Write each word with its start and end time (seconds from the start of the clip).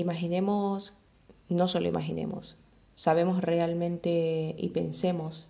imaginemos, 0.00 0.94
no 1.48 1.68
solo 1.68 1.88
imaginemos, 1.88 2.56
sabemos 2.94 3.42
realmente 3.42 4.54
y 4.58 4.68
pensemos 4.70 5.48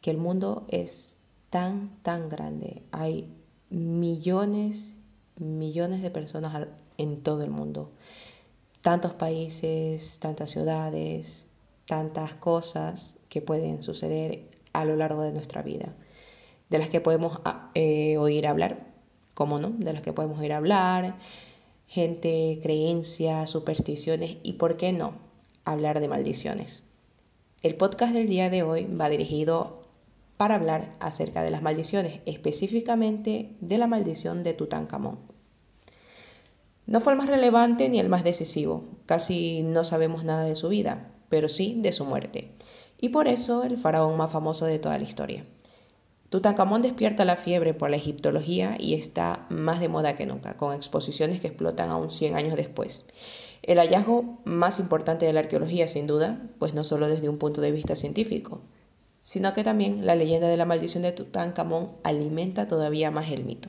que 0.00 0.10
el 0.10 0.18
mundo 0.18 0.66
es 0.68 1.16
tan, 1.50 1.90
tan 2.02 2.28
grande. 2.28 2.82
Hay 2.92 3.28
millones, 3.70 4.96
millones 5.36 6.02
de 6.02 6.10
personas 6.10 6.68
en 6.98 7.22
todo 7.22 7.42
el 7.42 7.50
mundo. 7.50 7.90
Tantos 8.82 9.14
países, 9.14 10.18
tantas 10.18 10.50
ciudades, 10.50 11.46
tantas 11.86 12.34
cosas 12.34 13.18
que 13.28 13.40
pueden 13.40 13.82
suceder 13.82 14.48
a 14.72 14.84
lo 14.84 14.96
largo 14.96 15.22
de 15.22 15.32
nuestra 15.32 15.62
vida, 15.62 15.94
de 16.68 16.78
las 16.78 16.88
que 16.88 17.00
podemos 17.00 17.40
ah, 17.44 17.70
eh, 17.74 18.18
oír 18.18 18.46
hablar, 18.46 18.86
¿cómo 19.34 19.58
no? 19.58 19.70
De 19.70 19.92
las 19.92 20.02
que 20.02 20.12
podemos 20.12 20.38
oír 20.38 20.52
hablar, 20.52 21.16
gente, 21.86 22.58
creencias, 22.62 23.50
supersticiones 23.50 24.38
y, 24.42 24.54
¿por 24.54 24.76
qué 24.76 24.92
no?, 24.92 25.14
hablar 25.64 26.00
de 26.00 26.08
maldiciones. 26.08 26.82
El 27.62 27.76
podcast 27.76 28.12
del 28.12 28.28
día 28.28 28.50
de 28.50 28.62
hoy 28.62 28.84
va 28.84 29.08
dirigido 29.08 29.82
para 30.36 30.56
hablar 30.56 30.94
acerca 31.00 31.42
de 31.42 31.50
las 31.50 31.62
maldiciones, 31.62 32.20
específicamente 32.26 33.56
de 33.60 33.78
la 33.78 33.86
maldición 33.86 34.42
de 34.42 34.52
Tutankamón. 34.52 35.18
No 36.86 37.00
fue 37.00 37.12
el 37.12 37.18
más 37.18 37.28
relevante 37.28 37.88
ni 37.88 37.98
el 37.98 38.10
más 38.10 38.24
decisivo, 38.24 38.84
casi 39.06 39.62
no 39.62 39.84
sabemos 39.84 40.24
nada 40.24 40.44
de 40.44 40.56
su 40.56 40.68
vida, 40.68 41.10
pero 41.30 41.48
sí 41.48 41.76
de 41.78 41.92
su 41.92 42.04
muerte, 42.04 42.52
y 43.00 43.08
por 43.08 43.28
eso 43.28 43.64
el 43.64 43.78
faraón 43.78 44.16
más 44.18 44.30
famoso 44.30 44.66
de 44.66 44.78
toda 44.78 44.98
la 44.98 45.04
historia. 45.04 45.46
Tutankamón 46.34 46.82
despierta 46.82 47.24
la 47.24 47.36
fiebre 47.36 47.74
por 47.74 47.90
la 47.90 47.96
egiptología 47.96 48.76
y 48.76 48.94
está 48.94 49.46
más 49.50 49.78
de 49.78 49.88
moda 49.88 50.16
que 50.16 50.26
nunca, 50.26 50.56
con 50.56 50.74
exposiciones 50.74 51.40
que 51.40 51.46
explotan 51.46 51.90
aún 51.90 52.10
100 52.10 52.34
años 52.34 52.56
después. 52.56 53.04
El 53.62 53.78
hallazgo 53.78 54.40
más 54.44 54.80
importante 54.80 55.26
de 55.26 55.32
la 55.32 55.38
arqueología, 55.38 55.86
sin 55.86 56.08
duda, 56.08 56.42
pues 56.58 56.74
no 56.74 56.82
solo 56.82 57.06
desde 57.06 57.28
un 57.28 57.38
punto 57.38 57.60
de 57.60 57.70
vista 57.70 57.94
científico, 57.94 58.62
sino 59.20 59.52
que 59.52 59.62
también 59.62 60.06
la 60.06 60.16
leyenda 60.16 60.48
de 60.48 60.56
la 60.56 60.64
maldición 60.64 61.04
de 61.04 61.12
Tutankamón 61.12 61.92
alimenta 62.02 62.66
todavía 62.66 63.12
más 63.12 63.30
el 63.30 63.44
mito. 63.44 63.68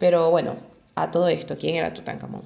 Pero 0.00 0.32
bueno, 0.32 0.56
a 0.96 1.12
todo 1.12 1.28
esto, 1.28 1.56
¿quién 1.56 1.76
era 1.76 1.94
Tutankamón? 1.94 2.42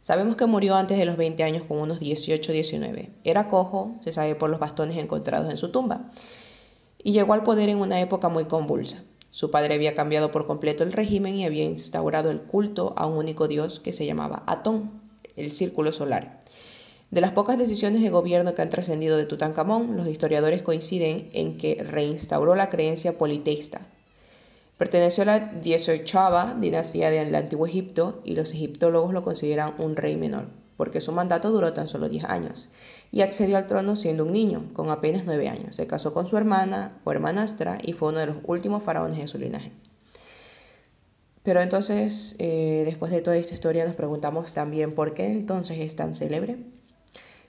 Sabemos 0.00 0.36
que 0.36 0.46
murió 0.46 0.74
antes 0.76 0.96
de 0.96 1.04
los 1.04 1.18
20 1.18 1.44
años 1.44 1.64
con 1.64 1.76
unos 1.76 2.00
18-19. 2.00 3.10
Era 3.24 3.46
cojo, 3.48 3.94
se 4.00 4.14
sabe 4.14 4.36
por 4.36 4.48
los 4.48 4.58
bastones 4.58 4.96
encontrados 4.96 5.50
en 5.50 5.58
su 5.58 5.70
tumba 5.70 6.10
y 7.04 7.12
llegó 7.12 7.34
al 7.34 7.44
poder 7.44 7.68
en 7.68 7.78
una 7.78 8.00
época 8.00 8.28
muy 8.28 8.46
convulsa. 8.46 9.04
Su 9.30 9.50
padre 9.50 9.74
había 9.74 9.94
cambiado 9.94 10.30
por 10.30 10.46
completo 10.46 10.82
el 10.82 10.92
régimen 10.92 11.36
y 11.36 11.44
había 11.44 11.64
instaurado 11.64 12.30
el 12.30 12.40
culto 12.40 12.94
a 12.96 13.06
un 13.06 13.18
único 13.18 13.46
dios 13.46 13.78
que 13.78 13.92
se 13.92 14.06
llamaba 14.06 14.42
Atón, 14.46 15.02
el 15.36 15.52
círculo 15.52 15.92
solar. 15.92 16.42
De 17.10 17.20
las 17.20 17.32
pocas 17.32 17.58
decisiones 17.58 18.00
de 18.00 18.10
gobierno 18.10 18.54
que 18.54 18.62
han 18.62 18.70
trascendido 18.70 19.18
de 19.18 19.26
Tutankamón, 19.26 19.96
los 19.96 20.08
historiadores 20.08 20.62
coinciden 20.62 21.28
en 21.34 21.58
que 21.58 21.76
reinstauró 21.84 22.54
la 22.54 22.70
creencia 22.70 23.18
politeísta. 23.18 23.82
Perteneció 24.78 25.22
a 25.22 25.26
la 25.26 25.38
18 25.40 26.56
dinastía 26.58 27.10
del 27.10 27.34
Antiguo 27.34 27.66
Egipto 27.66 28.22
y 28.24 28.34
los 28.34 28.52
egiptólogos 28.52 29.12
lo 29.12 29.22
consideran 29.22 29.74
un 29.78 29.94
rey 29.94 30.16
menor 30.16 30.63
porque 30.76 31.00
su 31.00 31.12
mandato 31.12 31.50
duró 31.50 31.72
tan 31.72 31.88
solo 31.88 32.08
10 32.08 32.24
años, 32.24 32.68
y 33.10 33.22
accedió 33.22 33.56
al 33.56 33.66
trono 33.66 33.96
siendo 33.96 34.24
un 34.24 34.32
niño, 34.32 34.70
con 34.72 34.90
apenas 34.90 35.24
9 35.24 35.48
años. 35.48 35.76
Se 35.76 35.86
casó 35.86 36.12
con 36.12 36.26
su 36.26 36.36
hermana 36.36 36.98
o 37.04 37.12
hermanastra 37.12 37.78
y 37.82 37.92
fue 37.92 38.08
uno 38.08 38.18
de 38.18 38.26
los 38.26 38.36
últimos 38.44 38.82
faraones 38.82 39.18
de 39.18 39.28
su 39.28 39.38
linaje. 39.38 39.72
Pero 41.44 41.60
entonces, 41.60 42.36
eh, 42.38 42.82
después 42.86 43.12
de 43.12 43.20
toda 43.20 43.36
esta 43.36 43.54
historia, 43.54 43.84
nos 43.84 43.94
preguntamos 43.94 44.52
también 44.52 44.94
por 44.94 45.14
qué 45.14 45.26
entonces 45.26 45.78
es 45.78 45.94
tan 45.94 46.14
célebre. 46.14 46.56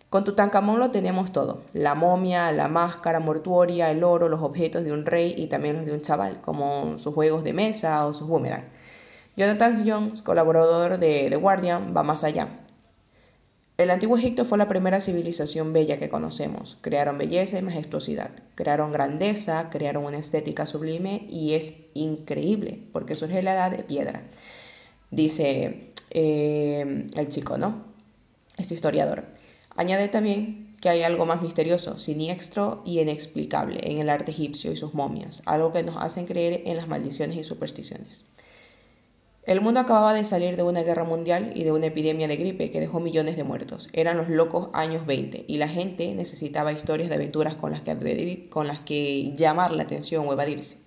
Con 0.09 0.23
Tutankamón 0.23 0.79
lo 0.79 0.91
tenemos 0.91 1.31
todo, 1.31 1.63
la 1.73 1.95
momia, 1.95 2.51
la 2.51 2.67
máscara 2.67 3.19
mortuoria, 3.19 3.89
el 3.89 4.03
oro, 4.03 4.29
los 4.29 4.41
objetos 4.41 4.83
de 4.83 4.91
un 4.91 5.05
rey 5.05 5.33
y 5.35 5.47
también 5.47 5.77
los 5.77 5.85
de 5.85 5.93
un 5.93 6.01
chaval, 6.01 6.41
como 6.41 6.99
sus 6.99 7.13
juegos 7.13 7.43
de 7.43 7.53
mesa 7.53 8.05
o 8.05 8.13
sus 8.13 8.27
boomerang. 8.27 8.65
Jonathan 9.35 9.83
Jones, 9.85 10.21
colaborador 10.21 10.99
de 10.99 11.27
The 11.29 11.35
Guardian, 11.37 11.93
va 11.95 12.03
más 12.03 12.23
allá 12.23 12.64
el 13.77 13.91
antiguo 13.91 14.17
Egipto 14.17 14.45
fue 14.45 14.57
la 14.57 14.69
primera 14.69 15.01
civilización 15.01 15.73
bella 15.73 15.97
que 15.97 16.09
conocemos. 16.09 16.77
Crearon 16.81 17.17
belleza 17.17 17.59
y 17.59 17.61
majestuosidad, 17.61 18.31
crearon 18.55 18.93
grandeza, 18.93 19.69
crearon 19.69 20.05
una 20.05 20.17
estética 20.17 20.65
sublime 20.65 21.27
y 21.29 21.53
es 21.53 21.75
increíble 21.93 22.87
porque 22.93 23.15
surge 23.15 23.43
la 23.43 23.53
edad 23.53 23.71
de 23.71 23.83
piedra, 23.83 24.23
dice 25.11 25.91
eh, 26.11 27.05
el 27.13 27.27
chico, 27.27 27.57
¿no? 27.57 27.83
Este 28.57 28.73
historiador. 28.73 29.25
Añade 29.75 30.07
también 30.07 30.77
que 30.79 30.87
hay 30.87 31.03
algo 31.03 31.25
más 31.25 31.41
misterioso, 31.41 31.97
siniestro 31.97 32.81
y 32.85 33.01
inexplicable 33.01 33.81
en 33.83 33.97
el 33.97 34.09
arte 34.09 34.31
egipcio 34.31 34.71
y 34.71 34.77
sus 34.77 34.93
momias, 34.93 35.41
algo 35.45 35.73
que 35.73 35.83
nos 35.83 36.01
hacen 36.01 36.27
creer 36.27 36.61
en 36.65 36.77
las 36.77 36.87
maldiciones 36.87 37.37
y 37.37 37.43
supersticiones. 37.43 38.23
El 39.45 39.61
mundo 39.61 39.79
acababa 39.79 40.15
de 40.15 40.23
salir 40.23 40.57
de 40.57 40.63
una 40.63 40.81
guerra 40.81 41.03
mundial 41.03 41.51
y 41.53 41.65
de 41.65 41.71
una 41.71 41.85
epidemia 41.85 42.27
de 42.27 42.35
gripe 42.35 42.71
que 42.71 42.79
dejó 42.79 42.99
millones 42.99 43.35
de 43.35 43.43
muertos. 43.43 43.89
Eran 43.93 44.17
los 44.17 44.27
locos 44.27 44.69
años 44.73 45.05
20 45.05 45.45
y 45.47 45.57
la 45.57 45.67
gente 45.67 46.15
necesitaba 46.15 46.71
historias 46.71 47.09
de 47.09 47.15
aventuras 47.15 47.53
con 47.53 47.69
las 47.69 47.81
que, 47.81 48.49
con 48.49 48.65
las 48.65 48.79
que 48.79 49.35
llamar 49.35 49.69
la 49.69 49.83
atención 49.83 50.27
o 50.27 50.33
evadirse. 50.33 50.77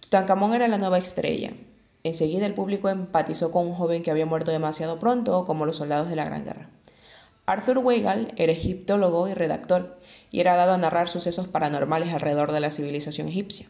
Tutankamón 0.00 0.54
era 0.54 0.66
la 0.66 0.78
nueva 0.78 0.98
estrella. 0.98 1.52
Enseguida 2.02 2.46
el 2.46 2.54
público 2.54 2.88
empatizó 2.88 3.52
con 3.52 3.68
un 3.68 3.74
joven 3.74 4.02
que 4.02 4.10
había 4.10 4.26
muerto 4.26 4.50
demasiado 4.50 4.98
pronto, 4.98 5.44
como 5.44 5.64
los 5.64 5.76
soldados 5.76 6.10
de 6.10 6.16
la 6.16 6.24
Gran 6.24 6.44
Guerra. 6.44 6.70
Arthur 7.46 7.78
Weigall 7.78 8.32
era 8.36 8.50
egiptólogo 8.50 9.28
y 9.28 9.34
redactor, 9.34 10.00
y 10.32 10.40
era 10.40 10.56
dado 10.56 10.72
a 10.72 10.78
narrar 10.78 11.08
sucesos 11.08 11.46
paranormales 11.46 12.12
alrededor 12.12 12.50
de 12.50 12.60
la 12.60 12.72
civilización 12.72 13.28
egipcia. 13.28 13.68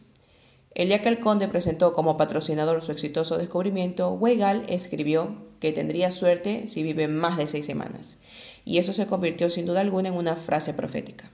El 0.75 0.87
día 0.87 1.01
que 1.01 1.09
el 1.09 1.19
conde 1.19 1.47
presentó 1.47 1.93
como 1.93 2.15
patrocinador 2.15 2.81
su 2.81 2.91
exitoso 2.91 3.37
descubrimiento, 3.37 4.11
Weigall 4.13 4.65
escribió 4.69 5.35
que 5.59 5.73
tendría 5.73 6.11
suerte 6.11 6.67
si 6.67 6.83
vive 6.83 7.07
más 7.07 7.37
de 7.37 7.47
seis 7.47 7.65
semanas, 7.65 8.17
y 8.65 8.77
eso 8.77 8.93
se 8.93 9.07
convirtió 9.07 9.49
sin 9.49 9.65
duda 9.65 9.81
alguna 9.81 10.09
en 10.09 10.15
una 10.15 10.35
frase 10.35 10.73
profética. 10.73 11.31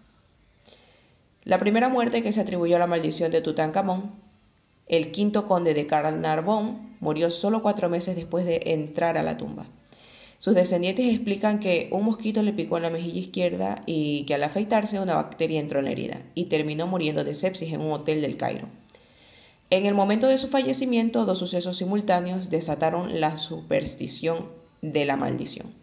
La 1.44 1.60
primera 1.60 1.90
muerte 1.90 2.24
que 2.24 2.32
se 2.32 2.42
atribuyó 2.42 2.78
a 2.78 2.80
la 2.80 2.88
maldición 2.88 3.30
de 3.30 3.42
Tutankamón, 3.42 4.14
el 4.88 5.12
quinto 5.12 5.46
conde 5.46 5.74
de 5.74 5.86
Carnarvon, 5.86 6.96
murió 7.00 7.30
solo 7.30 7.62
cuatro 7.62 7.90
meses 7.90 8.16
después 8.16 8.46
de 8.46 8.62
entrar 8.66 9.18
a 9.18 9.24
la 9.24 9.38
tumba. 9.38 9.68
Sus 10.38 10.56
descendientes 10.56 11.14
explican 11.14 11.60
que 11.60 11.90
un 11.92 12.06
mosquito 12.06 12.42
le 12.42 12.54
picó 12.54 12.78
en 12.78 12.84
la 12.84 12.90
mejilla 12.90 13.20
izquierda 13.20 13.84
y 13.86 14.24
que 14.26 14.36
al 14.36 14.44
afeitarse 14.44 15.00
una 15.00 15.16
bacteria 15.16 15.60
entró 15.60 15.80
en 15.80 15.86
la 15.86 15.92
herida 15.92 16.22
y 16.36 16.46
terminó 16.46 16.88
muriendo 16.88 17.24
de 17.24 17.34
sepsis 17.34 17.74
en 17.74 17.82
un 17.82 17.92
hotel 17.92 18.22
del 18.22 18.38
Cairo. 18.38 18.68
En 19.72 19.86
el 19.86 19.96
momento 19.96 20.28
de 20.28 20.38
su 20.38 20.48
fallecimiento, 20.48 21.26
dos 21.26 21.40
sucesos 21.40 21.78
simultáneos 21.78 22.50
desataron 22.50 23.20
la 23.20 23.36
superstición 23.36 24.50
de 24.82 25.06
la 25.06 25.16
maldición. 25.16 25.74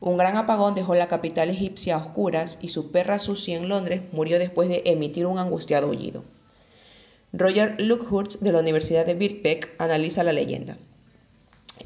Un 0.00 0.16
gran 0.16 0.36
apagón 0.36 0.74
dejó 0.74 0.94
la 0.94 1.08
capital 1.08 1.50
egipcia 1.50 1.96
a 1.96 1.98
oscuras 1.98 2.58
y 2.62 2.68
su 2.68 2.90
perra 2.90 3.18
Susie 3.18 3.54
en 3.54 3.68
Londres 3.68 4.02
murió 4.12 4.38
después 4.38 4.68
de 4.68 4.82
emitir 4.86 5.26
un 5.26 5.38
angustiado 5.38 5.88
aullido. 5.88 6.24
Roger 7.32 7.76
Luckhurst 7.78 8.40
de 8.40 8.52
la 8.52 8.60
Universidad 8.60 9.04
de 9.04 9.14
Birkbeck 9.14 9.74
analiza 9.78 10.22
la 10.22 10.32
leyenda. 10.32 10.78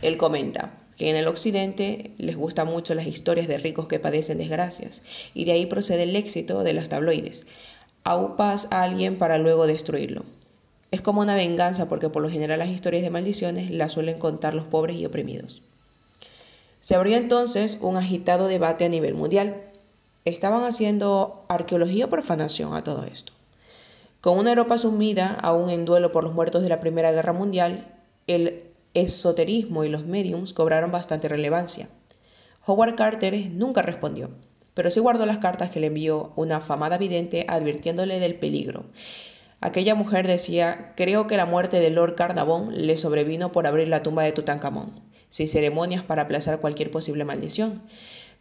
Él 0.02 0.16
comenta 0.16 0.72
que 0.96 1.10
en 1.10 1.16
el 1.16 1.26
occidente 1.26 2.12
les 2.18 2.36
gustan 2.36 2.68
mucho 2.68 2.94
las 2.94 3.06
historias 3.06 3.48
de 3.48 3.58
ricos 3.58 3.88
que 3.88 3.98
padecen 3.98 4.38
desgracias 4.38 5.02
y 5.34 5.46
de 5.46 5.52
ahí 5.52 5.66
procede 5.66 6.04
el 6.04 6.14
éxito 6.14 6.62
de 6.62 6.74
los 6.74 6.88
tabloides. 6.88 7.46
Aupas 8.04 8.68
a 8.70 8.82
alguien 8.82 9.18
para 9.18 9.38
luego 9.38 9.66
destruirlo. 9.66 10.24
Es 10.90 11.02
como 11.02 11.20
una 11.20 11.36
venganza 11.36 11.88
porque 11.88 12.08
por 12.08 12.20
lo 12.20 12.28
general 12.28 12.58
las 12.58 12.68
historias 12.68 13.04
de 13.04 13.10
maldiciones 13.10 13.70
las 13.70 13.92
suelen 13.92 14.18
contar 14.18 14.54
los 14.54 14.64
pobres 14.64 14.96
y 14.96 15.06
oprimidos. 15.06 15.62
Se 16.80 16.96
abrió 16.96 17.16
entonces 17.16 17.78
un 17.80 17.96
agitado 17.96 18.48
debate 18.48 18.84
a 18.84 18.88
nivel 18.88 19.14
mundial. 19.14 19.62
Estaban 20.24 20.64
haciendo 20.64 21.44
arqueología 21.48 22.06
o 22.06 22.10
profanación 22.10 22.74
a 22.74 22.82
todo 22.82 23.04
esto. 23.04 23.32
Con 24.20 24.36
una 24.38 24.50
Europa 24.50 24.78
sumida 24.78 25.38
aún 25.40 25.70
en 25.70 25.84
duelo 25.84 26.10
por 26.10 26.24
los 26.24 26.34
muertos 26.34 26.62
de 26.62 26.68
la 26.68 26.80
Primera 26.80 27.12
Guerra 27.12 27.32
Mundial, 27.32 27.86
el 28.26 28.64
esoterismo 28.92 29.84
y 29.84 29.88
los 29.88 30.04
mediums 30.04 30.52
cobraron 30.52 30.90
bastante 30.90 31.28
relevancia. 31.28 31.88
Howard 32.66 32.96
Carter 32.96 33.34
nunca 33.50 33.82
respondió, 33.82 34.30
pero 34.74 34.90
sí 34.90 34.98
guardó 35.00 35.24
las 35.24 35.38
cartas 35.38 35.70
que 35.70 35.80
le 35.80 35.86
envió 35.86 36.32
una 36.36 36.56
afamada 36.56 36.98
vidente 36.98 37.46
advirtiéndole 37.48 38.18
del 38.18 38.34
peligro 38.34 38.84
Aquella 39.62 39.94
mujer 39.94 40.26
decía, 40.26 40.94
creo 40.96 41.26
que 41.26 41.36
la 41.36 41.44
muerte 41.44 41.80
de 41.80 41.90
Lord 41.90 42.14
Carnavon 42.14 42.86
le 42.86 42.96
sobrevino 42.96 43.52
por 43.52 43.66
abrir 43.66 43.88
la 43.88 44.02
tumba 44.02 44.22
de 44.22 44.32
Tutankamón, 44.32 45.02
sin 45.28 45.48
ceremonias 45.48 46.02
para 46.02 46.22
aplazar 46.22 46.60
cualquier 46.60 46.90
posible 46.90 47.26
maldición. 47.26 47.82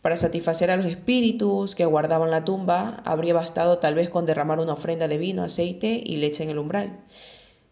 Para 0.01 0.15
satisfacer 0.15 0.71
a 0.71 0.77
los 0.77 0.85
espíritus 0.85 1.75
que 1.75 1.83
guardaban 1.83 2.31
la 2.31 2.45
tumba, 2.45 3.01
habría 3.03 3.33
bastado 3.33 3.79
tal 3.79 3.95
vez 3.95 4.09
con 4.09 4.25
derramar 4.25 4.59
una 4.59 4.73
ofrenda 4.73 5.09
de 5.09 5.17
vino, 5.17 5.43
aceite 5.43 6.01
y 6.05 6.15
leche 6.17 6.43
en 6.43 6.51
el 6.51 6.57
umbral. 6.57 7.01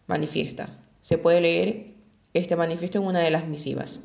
Manifiesta. 0.06 0.68
Se 1.00 1.16
puede 1.16 1.40
leer 1.40 1.94
este 2.34 2.54
manifiesto 2.54 2.98
en 2.98 3.04
una 3.04 3.20
de 3.20 3.30
las 3.30 3.46
misivas. 3.46 4.00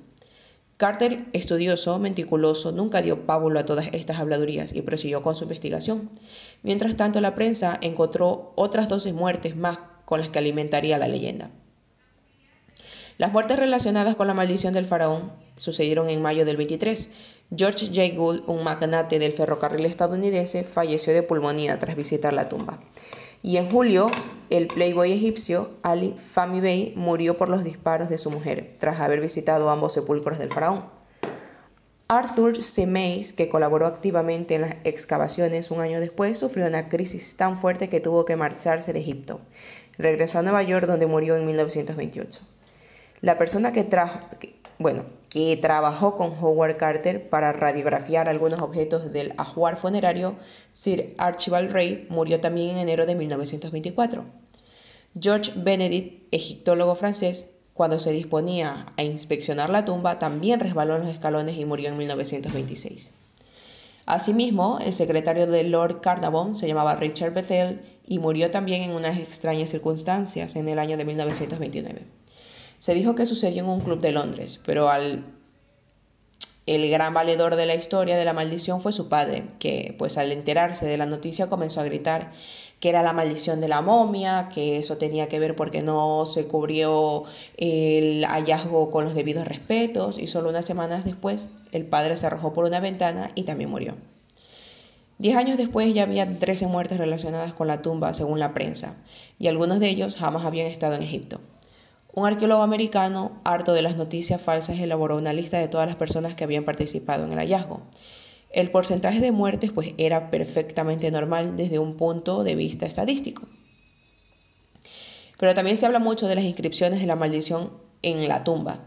Carter, 0.77 1.25
estudioso, 1.33 1.99
meticuloso, 1.99 2.71
nunca 2.71 3.01
dio 3.01 3.25
pábulo 3.25 3.59
a 3.59 3.65
todas 3.65 3.87
estas 3.93 4.19
habladurías 4.19 4.73
y 4.73 4.81
prosiguió 4.81 5.21
con 5.21 5.35
su 5.35 5.43
investigación. 5.43 6.09
Mientras 6.63 6.97
tanto, 6.97 7.21
la 7.21 7.35
prensa 7.35 7.77
encontró 7.81 8.53
otras 8.55 8.89
12 8.89 9.13
muertes 9.13 9.55
más 9.55 9.79
con 10.05 10.19
las 10.19 10.29
que 10.29 10.39
alimentaría 10.39 10.97
la 10.97 11.07
leyenda. 11.07 11.51
Las 13.17 13.31
muertes 13.31 13.59
relacionadas 13.59 14.15
con 14.15 14.25
la 14.25 14.33
maldición 14.33 14.73
del 14.73 14.87
faraón 14.87 15.31
sucedieron 15.55 16.09
en 16.09 16.21
mayo 16.21 16.45
del 16.45 16.57
23. 16.57 17.09
George 17.55 17.87
J. 17.87 18.15
Gould, 18.15 18.43
un 18.47 18.63
magnate 18.63 19.19
del 19.19 19.33
ferrocarril 19.33 19.85
estadounidense, 19.85 20.63
falleció 20.63 21.13
de 21.13 21.21
pulmonía 21.21 21.77
tras 21.77 21.95
visitar 21.95 22.33
la 22.33 22.49
tumba. 22.49 22.79
Y 23.43 23.57
en 23.57 23.69
julio, 23.69 24.09
el 24.49 24.65
playboy 24.65 25.11
egipcio 25.11 25.69
Ali 25.83 26.15
Fahmy 26.17 26.59
Bey 26.59 26.93
murió 26.95 27.37
por 27.37 27.49
los 27.49 27.63
disparos 27.63 28.09
de 28.09 28.17
su 28.17 28.31
mujer, 28.31 28.77
tras 28.79 28.99
haber 28.99 29.21
visitado 29.21 29.69
ambos 29.69 29.93
sepulcros 29.93 30.39
del 30.39 30.49
faraón. 30.49 30.85
Arthur 32.07 32.61
C. 32.61 32.87
Mays, 32.87 33.31
que 33.33 33.47
colaboró 33.47 33.85
activamente 33.85 34.55
en 34.55 34.61
las 34.61 34.75
excavaciones 34.83 35.71
un 35.71 35.81
año 35.81 35.99
después, 35.99 36.39
sufrió 36.39 36.65
una 36.65 36.89
crisis 36.89 37.35
tan 37.35 37.57
fuerte 37.57 37.89
que 37.89 37.99
tuvo 37.99 38.25
que 38.25 38.35
marcharse 38.35 38.91
de 38.91 38.99
Egipto. 38.99 39.39
Regresó 39.97 40.39
a 40.39 40.41
Nueva 40.41 40.63
York, 40.63 40.87
donde 40.87 41.05
murió 41.05 41.35
en 41.35 41.45
1928. 41.45 42.41
La 43.23 43.37
persona 43.37 43.71
que 43.71 43.85
trajo, 43.85 44.19
bueno, 44.79 45.05
que 45.29 45.55
trabajó 45.55 46.13
con 46.15 46.31
Howard 46.31 46.75
Carter 46.75 47.29
para 47.29 47.53
radiografiar 47.53 48.27
algunos 48.27 48.61
objetos 48.61 49.13
del 49.13 49.33
ajuar 49.37 49.77
funerario, 49.77 50.35
Sir 50.71 51.15
Archibald 51.17 51.71
Reid, 51.71 52.09
murió 52.09 52.41
también 52.41 52.71
en 52.71 52.79
enero 52.79 53.05
de 53.05 53.15
1924. 53.15 54.25
George 55.17 55.53
Benedict, 55.55 56.27
egiptólogo 56.33 56.95
francés, 56.95 57.47
cuando 57.73 57.97
se 57.97 58.11
disponía 58.11 58.87
a 58.97 59.03
inspeccionar 59.03 59.69
la 59.69 59.85
tumba, 59.85 60.19
también 60.19 60.59
resbaló 60.59 60.97
en 60.97 61.03
los 61.03 61.13
escalones 61.13 61.57
y 61.57 61.63
murió 61.63 61.87
en 61.87 61.97
1926. 61.97 63.13
Asimismo, 64.05 64.79
el 64.79 64.93
secretario 64.93 65.47
de 65.47 65.63
Lord 65.63 66.01
Carnarvon 66.01 66.55
se 66.55 66.67
llamaba 66.67 66.95
Richard 66.95 67.33
Bethel 67.33 67.83
y 68.05 68.19
murió 68.19 68.51
también 68.51 68.81
en 68.81 68.91
unas 68.91 69.17
extrañas 69.17 69.69
circunstancias 69.69 70.57
en 70.57 70.67
el 70.67 70.77
año 70.77 70.97
de 70.97 71.05
1929. 71.05 72.01
Se 72.83 72.93
dijo 72.93 73.15
que 73.15 73.25
sucedió 73.25 73.63
en 73.63 73.69
un 73.69 73.79
club 73.79 74.01
de 74.01 74.11
Londres, 74.11 74.59
pero 74.65 74.89
al 74.89 75.23
el 76.65 76.89
gran 76.89 77.13
valedor 77.13 77.55
de 77.55 77.65
la 77.65 77.75
historia 77.75 78.17
de 78.17 78.25
la 78.25 78.33
maldición 78.33 78.81
fue 78.81 78.91
su 78.91 79.07
padre, 79.07 79.45
que 79.57 79.95
pues 79.97 80.17
al 80.17 80.33
enterarse 80.33 80.85
de 80.85 80.97
la 80.97 81.05
noticia 81.05 81.47
comenzó 81.47 81.79
a 81.79 81.85
gritar 81.85 82.33
que 82.81 82.89
era 82.89 83.01
la 83.01 83.13
maldición 83.13 83.61
de 83.61 83.69
la 83.69 83.81
momia, 83.81 84.49
que 84.53 84.75
eso 84.75 84.97
tenía 84.97 85.29
que 85.29 85.39
ver 85.39 85.55
porque 85.55 85.81
no 85.81 86.25
se 86.25 86.45
cubrió 86.45 87.23
el 87.55 88.25
hallazgo 88.25 88.89
con 88.89 89.05
los 89.05 89.15
debidos 89.15 89.47
respetos 89.47 90.19
y 90.19 90.27
solo 90.27 90.49
unas 90.49 90.65
semanas 90.65 91.05
después 91.05 91.47
el 91.71 91.85
padre 91.85 92.17
se 92.17 92.25
arrojó 92.25 92.51
por 92.51 92.65
una 92.65 92.81
ventana 92.81 93.31
y 93.33 93.43
también 93.43 93.69
murió. 93.69 93.95
Diez 95.19 95.37
años 95.37 95.55
después 95.55 95.93
ya 95.93 96.03
había 96.03 96.37
13 96.37 96.67
muertes 96.67 96.97
relacionadas 96.97 97.53
con 97.53 97.69
la 97.69 97.81
tumba 97.81 98.13
según 98.13 98.39
la 98.39 98.53
prensa 98.53 98.97
y 99.39 99.47
algunos 99.47 99.79
de 99.79 99.87
ellos 99.87 100.17
jamás 100.17 100.43
habían 100.43 100.67
estado 100.67 100.95
en 100.95 101.03
Egipto. 101.03 101.39
Un 102.15 102.27
arqueólogo 102.27 102.61
americano, 102.61 103.41
harto 103.43 103.73
de 103.73 103.81
las 103.81 103.97
noticias 103.97 104.39
falsas, 104.39 104.79
elaboró 104.79 105.17
una 105.17 105.33
lista 105.33 105.57
de 105.57 105.67
todas 105.67 105.87
las 105.87 105.95
personas 105.95 106.35
que 106.35 106.43
habían 106.43 106.63
participado 106.63 107.25
en 107.25 107.33
el 107.33 107.39
hallazgo. 107.39 107.81
El 108.51 108.69
porcentaje 108.69 109.19
de 109.19 109.31
muertes 109.31 109.71
pues 109.71 109.95
era 109.97 110.29
perfectamente 110.29 111.09
normal 111.09 111.57
desde 111.57 111.79
un 111.79 111.97
punto 111.97 112.43
de 112.43 112.55
vista 112.55 112.85
estadístico. 112.85 113.47
Pero 115.39 115.55
también 115.55 115.75
se 115.75 115.87
habla 115.87 115.97
mucho 115.97 116.27
de 116.27 116.35
las 116.35 116.43
inscripciones 116.43 116.99
de 116.99 117.07
la 117.07 117.15
maldición 117.15 117.73
en 118.03 118.27
la 118.27 118.43
tumba. 118.43 118.81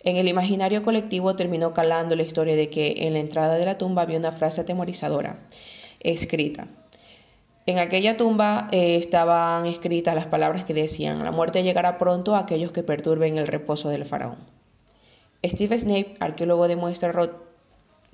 En 0.00 0.16
el 0.16 0.26
imaginario 0.26 0.82
colectivo 0.82 1.36
terminó 1.36 1.74
calando 1.74 2.16
la 2.16 2.22
historia 2.22 2.56
de 2.56 2.70
que 2.70 2.94
en 3.00 3.12
la 3.12 3.20
entrada 3.20 3.58
de 3.58 3.66
la 3.66 3.76
tumba 3.76 4.00
había 4.00 4.18
una 4.18 4.32
frase 4.32 4.62
atemorizadora 4.62 5.46
escrita. 6.00 6.68
En 7.64 7.78
aquella 7.78 8.16
tumba 8.16 8.68
eh, 8.72 8.96
estaban 8.96 9.66
escritas 9.66 10.16
las 10.16 10.26
palabras 10.26 10.64
que 10.64 10.74
decían, 10.74 11.22
la 11.22 11.30
muerte 11.30 11.62
llegará 11.62 11.96
pronto 11.96 12.34
a 12.34 12.40
aquellos 12.40 12.72
que 12.72 12.82
perturben 12.82 13.38
el 13.38 13.46
reposo 13.46 13.88
del 13.88 14.04
faraón. 14.04 14.38
Steve 15.44 15.78
Snape, 15.78 16.16
arqueólogo 16.18 16.66
de 16.66 16.74
Muestra 16.74 17.12
Roth, 17.12 17.34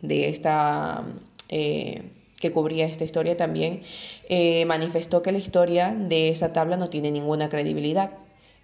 de 0.03 0.29
esta, 0.29 1.03
eh, 1.49 2.11
que 2.39 2.53
cubría 2.53 2.85
esta 2.85 3.05
historia 3.05 3.39
también, 3.39 3.81
eh, 4.29 4.67
manifestó 4.67 5.23
que 5.23 5.33
la 5.33 5.39
historia 5.39 5.95
de 5.95 6.29
esa 6.29 6.53
tabla 6.53 6.77
no 6.77 6.89
tiene 6.89 7.11
ninguna 7.11 7.49
credibilidad. 7.49 8.13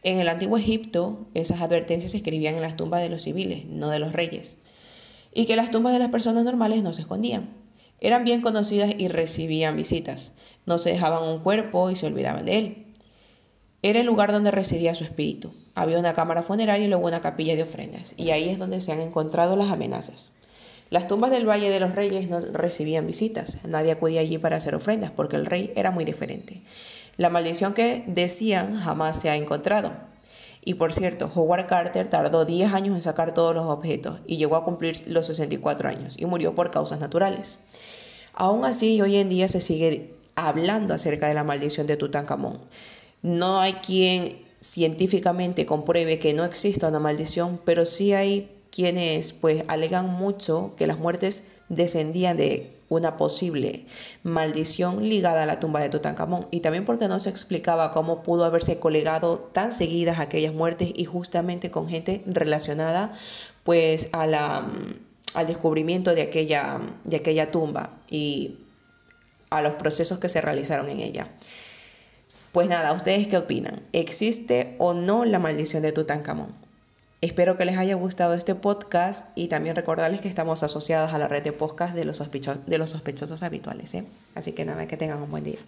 En 0.03 0.21
el 0.21 0.29
antiguo 0.29 0.59
Egipto, 0.59 1.27
esas 1.33 1.63
advertencias 1.63 2.11
se 2.11 2.19
escribían 2.19 2.57
en 2.57 2.63
las 2.63 2.77
tumbas 2.77 3.01
de 3.01 3.09
los 3.09 3.23
civiles, 3.23 3.65
no 3.65 3.89
de 3.89 4.01
los 4.01 4.13
reyes, 4.13 4.59
y 5.33 5.47
que 5.47 5.57
las 5.57 5.71
tumbas 5.71 5.95
de 5.95 5.99
las 5.99 6.11
personas 6.11 6.45
normales 6.45 6.83
no 6.83 6.93
se 6.93 7.01
escondían. 7.01 7.64
Eran 8.01 8.25
bien 8.25 8.41
conocidas 8.41 8.93
y 8.97 9.09
recibían 9.09 9.77
visitas. 9.77 10.33
No 10.67 10.79
se 10.79 10.91
dejaban 10.91 11.23
un 11.23 11.41
cuerpo 11.41 11.91
y 11.91 11.97
se 11.97 12.07
olvidaban 12.07 12.45
de 12.45 12.59
él. 12.59 12.87
Era 13.83 14.01
el 14.01 14.07
lugar 14.07 14.33
donde 14.33 14.51
residía 14.51 14.95
su 14.95 15.05
espíritu. 15.05 15.53
Había 15.75 15.99
una 15.99 16.15
cámara 16.15 16.43
funeraria 16.43 16.87
y 16.87 16.89
luego 16.89 17.07
una 17.07 17.21
capilla 17.21 17.55
de 17.55 17.65
ofrendas, 17.65 18.15
y 18.17 18.31
ahí 18.31 18.49
es 18.49 18.59
donde 18.59 18.81
se 18.81 18.93
han 18.93 19.01
encontrado 19.01 19.57
las 19.57 19.71
amenazas. 19.71 20.33
Las 20.89 21.07
tumbas 21.07 21.31
del 21.31 21.49
Valle 21.49 21.71
de 21.71 21.81
los 21.81 21.95
Reyes 21.95 22.29
no 22.29 22.41
recibían 22.41 23.07
visitas, 23.07 23.59
nadie 23.65 23.93
acudía 23.93 24.21
allí 24.21 24.39
para 24.39 24.57
hacer 24.57 24.75
ofrendas, 24.75 25.11
porque 25.11 25.37
el 25.37 25.45
rey 25.45 25.73
era 25.77 25.91
muy 25.91 26.05
diferente. 26.05 26.63
La 27.17 27.31
maldición 27.31 27.75
que 27.75 28.05
decían 28.07 28.81
jamás 28.81 29.21
se 29.21 29.29
ha 29.29 29.37
encontrado. 29.37 29.93
Y 30.65 30.75
por 30.75 30.95
cierto, 30.95 31.31
Howard 31.35 31.67
Carter 31.67 32.09
tardó 32.09 32.47
10 32.47 32.73
años 32.73 32.97
en 32.97 33.03
sacar 33.03 33.35
todos 33.35 33.55
los 33.55 33.67
objetos 33.67 34.21
y 34.27 34.39
llegó 34.39 34.57
a 34.57 34.65
cumplir 34.65 35.05
los 35.07 35.27
64 35.27 35.89
años 35.89 36.17
y 36.19 36.25
murió 36.25 36.55
por 36.55 36.71
causas 36.71 37.01
naturales. 37.01 37.59
Aún 38.33 38.65
así, 38.65 39.01
hoy 39.03 39.17
en 39.17 39.29
día 39.29 39.47
se 39.47 39.61
sigue 39.61 40.15
hablando 40.37 40.95
acerca 40.95 41.29
de 41.29 41.35
la 41.35 41.45
maldición 41.45 41.87
de 41.87 41.97
Tutankamón. 41.97 42.59
No 43.21 43.61
hay 43.61 43.75
quien 43.75 44.43
científicamente 44.61 45.67
compruebe 45.67 46.19
que 46.19 46.33
no 46.33 46.45
exista 46.45 46.89
una 46.89 46.99
maldición, 46.99 47.61
pero 47.65 47.85
sí 47.85 48.15
hay 48.15 48.51
quienes 48.71 49.35
pues 49.35 49.65
alegan 49.69 50.09
mucho 50.09 50.73
que 50.77 50.87
las 50.87 50.99
muertes 50.99 51.45
descendían 51.75 52.37
de 52.37 52.75
una 52.89 53.17
posible 53.17 53.87
maldición 54.23 55.09
ligada 55.09 55.43
a 55.43 55.47
la 55.47 55.61
tumba 55.61 55.81
de 55.81 55.89
Tutankamón 55.89 56.47
y 56.51 56.61
también 56.61 56.85
porque 56.85 57.09
no 57.09 57.19
se 57.21 57.31
explicaba 57.31 57.93
cómo 57.93 58.23
pudo 58.23 58.45
haberse 58.45 58.79
colegado 58.79 59.39
tan 59.39 59.73
seguidas 59.73 60.19
aquellas 60.19 60.53
muertes 60.53 60.91
y 60.95 61.05
justamente 61.05 61.71
con 61.71 61.89
gente 61.89 62.23
relacionada 62.27 63.13
pues 63.63 64.11
a 64.13 64.27
la, 64.27 64.67
al 65.35 65.47
descubrimiento 65.47 66.15
de 66.15 66.23
aquella, 66.23 66.81
de 67.05 67.17
aquella 67.17 67.51
tumba 67.51 67.99
y 68.11 68.59
a 69.51 69.63
los 69.63 69.75
procesos 69.75 70.19
que 70.19 70.29
se 70.29 70.41
realizaron 70.41 70.89
en 70.89 71.01
ella. 71.01 71.29
Pues 72.53 72.69
nada, 72.69 72.93
¿ustedes 72.93 73.27
qué 73.27 73.37
opinan? 73.37 73.83
¿Existe 73.93 74.77
o 74.79 74.95
no 74.95 75.25
la 75.25 75.39
maldición 75.41 75.83
de 75.83 75.93
Tutankamón? 75.93 76.64
Espero 77.25 77.57
que 77.57 77.65
les 77.65 77.79
haya 77.79 77.95
gustado 77.95 78.35
este 78.35 78.55
podcast 78.55 79.27
y 79.35 79.49
también 79.49 79.75
recordarles 79.75 80.21
que 80.21 80.29
estamos 80.29 80.63
asociados 80.63 81.15
a 81.15 81.19
la 81.19 81.27
red 81.27 81.43
de 81.43 81.53
podcast 81.53 81.95
de 81.95 82.05
los, 82.05 82.23
de 82.67 82.77
los 82.77 82.91
sospechosos 82.91 83.43
habituales. 83.43 83.95
¿eh? 83.95 84.05
Así 84.35 84.53
que 84.53 84.67
nada, 84.67 84.87
que 84.87 84.99
tengan 84.99 85.23
un 85.23 85.31
buen 85.31 85.43
día. 85.43 85.59